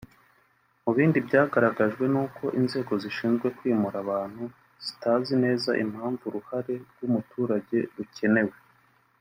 [0.83, 4.43] Mu bindi byagaragajwe ni uko inzego zishinzwe kwimura abantu
[4.85, 8.55] zitazi neza impamvu uruhare rw’umuturage rukenewe